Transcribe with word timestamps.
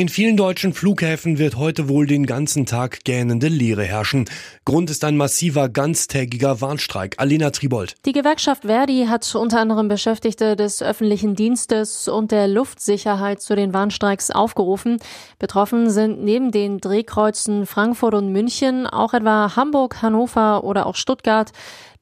In 0.00 0.08
vielen 0.08 0.38
deutschen 0.38 0.72
Flughäfen 0.72 1.36
wird 1.36 1.58
heute 1.58 1.90
wohl 1.90 2.06
den 2.06 2.24
ganzen 2.24 2.64
Tag 2.64 3.04
gähnende 3.04 3.48
Leere 3.48 3.84
herrschen. 3.84 4.30
Grund 4.64 4.88
ist 4.88 5.04
ein 5.04 5.18
massiver 5.18 5.68
ganztägiger 5.68 6.62
Warnstreik. 6.62 7.16
Alina 7.18 7.50
Tribold. 7.50 7.96
Die 8.06 8.12
Gewerkschaft 8.12 8.62
Verdi 8.62 9.08
hat 9.10 9.34
unter 9.34 9.60
anderem 9.60 9.88
Beschäftigte 9.88 10.56
des 10.56 10.82
öffentlichen 10.82 11.34
Dienstes 11.34 12.08
und 12.08 12.30
der 12.32 12.48
Luftsicherheit 12.48 13.42
zu 13.42 13.54
den 13.54 13.74
Warnstreiks 13.74 14.30
aufgerufen. 14.30 14.96
Betroffen 15.38 15.90
sind 15.90 16.24
neben 16.24 16.50
den 16.50 16.80
Drehkreuzen 16.80 17.66
Frankfurt 17.66 18.14
und 18.14 18.32
München 18.32 18.86
auch 18.86 19.12
etwa 19.12 19.54
Hamburg, 19.54 20.00
Hannover 20.00 20.64
oder 20.64 20.86
auch 20.86 20.96
Stuttgart. 20.96 21.52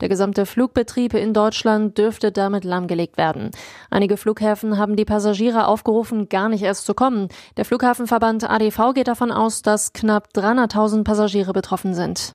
Der 0.01 0.09
gesamte 0.09 0.47
Flugbetrieb 0.47 1.15
in 1.15 1.35
Deutschland 1.35 1.99
dürfte 1.99 2.31
damit 2.31 2.63
lahmgelegt 2.63 3.17
werden. 3.17 3.51
Einige 3.91 4.17
Flughäfen 4.17 4.79
haben 4.79 4.95
die 4.95 5.05
Passagiere 5.05 5.67
aufgerufen, 5.67 6.29
gar 6.29 6.49
nicht 6.49 6.63
erst 6.63 6.87
zu 6.87 6.95
kommen. 6.95 7.27
Der 7.57 7.65
Flughafenverband 7.65 8.49
ADV 8.49 8.95
geht 8.95 9.09
davon 9.09 9.33
aus, 9.33 9.63
dass 9.63 9.93
knapp 9.93 10.29
300.000 10.37 11.03
Passagiere 11.03 11.53
betroffen 11.53 11.95
sind. 11.95 12.33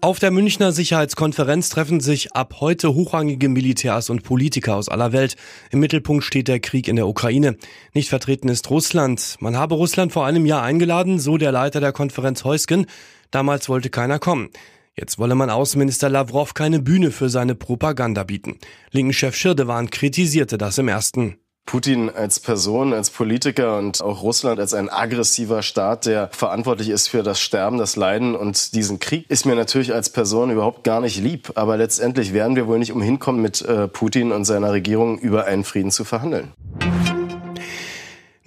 Auf 0.00 0.20
der 0.20 0.30
Münchner 0.30 0.70
Sicherheitskonferenz 0.70 1.70
treffen 1.70 1.98
sich 1.98 2.34
ab 2.34 2.58
heute 2.60 2.94
hochrangige 2.94 3.48
Militärs 3.48 4.08
und 4.08 4.22
Politiker 4.22 4.76
aus 4.76 4.88
aller 4.88 5.12
Welt. 5.12 5.34
Im 5.72 5.80
Mittelpunkt 5.80 6.22
steht 6.22 6.46
der 6.46 6.60
Krieg 6.60 6.86
in 6.86 6.94
der 6.94 7.08
Ukraine. 7.08 7.56
Nicht 7.94 8.10
vertreten 8.10 8.48
ist 8.48 8.70
Russland. 8.70 9.36
Man 9.40 9.56
habe 9.56 9.74
Russland 9.74 10.12
vor 10.12 10.24
einem 10.24 10.46
Jahr 10.46 10.62
eingeladen, 10.62 11.18
so 11.18 11.36
der 11.38 11.50
Leiter 11.50 11.80
der 11.80 11.90
Konferenz 11.90 12.44
Heusgen. 12.44 12.86
Damals 13.32 13.68
wollte 13.68 13.90
keiner 13.90 14.20
kommen. 14.20 14.50
Jetzt 14.98 15.18
wolle 15.18 15.34
man 15.34 15.50
Außenminister 15.50 16.08
Lavrov 16.08 16.54
keine 16.54 16.80
Bühne 16.80 17.10
für 17.10 17.28
seine 17.28 17.54
Propaganda 17.54 18.24
bieten. 18.24 18.58
Linken-Chef 18.92 19.34
Schirdewan 19.36 19.90
kritisierte 19.90 20.56
das 20.56 20.78
im 20.78 20.88
ersten. 20.88 21.36
Putin 21.66 22.08
als 22.08 22.40
Person, 22.40 22.94
als 22.94 23.10
Politiker 23.10 23.76
und 23.76 24.00
auch 24.00 24.22
Russland 24.22 24.58
als 24.58 24.72
ein 24.72 24.88
aggressiver 24.88 25.62
Staat, 25.62 26.06
der 26.06 26.30
verantwortlich 26.32 26.88
ist 26.88 27.08
für 27.08 27.22
das 27.22 27.40
Sterben, 27.40 27.76
das 27.76 27.96
Leiden 27.96 28.34
und 28.36 28.72
diesen 28.74 28.98
Krieg, 28.98 29.26
ist 29.28 29.44
mir 29.44 29.56
natürlich 29.56 29.92
als 29.92 30.08
Person 30.08 30.50
überhaupt 30.50 30.84
gar 30.84 31.00
nicht 31.00 31.20
lieb. 31.20 31.52
Aber 31.56 31.76
letztendlich 31.76 32.32
werden 32.32 32.56
wir 32.56 32.66
wohl 32.66 32.78
nicht 32.78 32.92
umhin 32.92 33.18
kommen, 33.18 33.42
mit 33.42 33.60
äh, 33.62 33.88
Putin 33.88 34.32
und 34.32 34.46
seiner 34.46 34.72
Regierung 34.72 35.18
über 35.18 35.44
einen 35.44 35.64
Frieden 35.64 35.90
zu 35.90 36.04
verhandeln. 36.04 36.52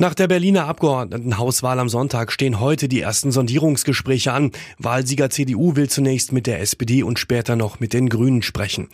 Nach 0.01 0.13
der 0.13 0.29
Berliner 0.29 0.65
Abgeordnetenhauswahl 0.65 1.77
am 1.77 1.89
Sonntag 1.89 2.31
stehen 2.31 2.61
heute 2.61 2.87
die 2.87 3.01
ersten 3.01 3.33
Sondierungsgespräche 3.33 4.31
an. 4.31 4.51
Wahlsieger 4.77 5.29
CDU 5.29 5.75
will 5.75 5.89
zunächst 5.89 6.31
mit 6.31 6.47
der 6.47 6.61
SPD 6.61 7.03
und 7.03 7.19
später 7.19 7.57
noch 7.57 7.81
mit 7.81 7.91
den 7.91 8.07
Grünen 8.07 8.41
sprechen. 8.41 8.87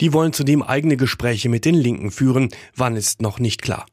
Die 0.00 0.12
wollen 0.12 0.32
zudem 0.32 0.64
eigene 0.64 0.96
Gespräche 0.96 1.48
mit 1.48 1.64
den 1.64 1.76
Linken 1.76 2.10
führen. 2.10 2.48
Wann 2.74 2.96
ist 2.96 3.22
noch 3.22 3.38
nicht 3.38 3.62
klar. 3.62 3.86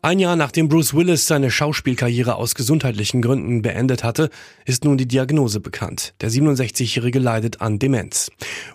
Ein 0.00 0.18
Jahr 0.18 0.34
nachdem 0.34 0.70
Bruce 0.70 0.94
Willis 0.94 1.26
seine 1.26 1.50
Schauspielkarriere 1.50 2.36
aus 2.36 2.54
gesundheitlichen 2.54 3.20
Gründen 3.20 3.60
beendet 3.60 4.02
hatte, 4.02 4.30
ist 4.64 4.86
nun 4.86 4.96
die 4.96 5.06
Diagnose 5.06 5.60
bekannt. 5.60 6.14
Der 6.22 6.30
67-Jährige 6.30 7.18
leidet 7.18 7.60
an 7.60 7.78
Demenz. 7.78 8.30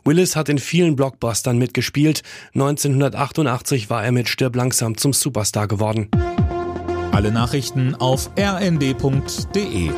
Willis 0.06 0.36
hat 0.36 0.50
in 0.50 0.60
vielen 0.60 0.96
Blockbustern 0.96 1.58
mitgespielt. 1.58 2.22
1988 2.54 3.90
war 3.90 4.04
er 4.06 4.12
mit 4.12 4.30
Stirb 4.30 4.56
langsam 4.56 4.96
zum 4.98 5.14
Superstar 5.14 5.68
geworden. 5.68 6.10
Alle 7.12 7.32
Nachrichten 7.32 7.96
auf 7.96 8.30
rnd.de 8.38 9.90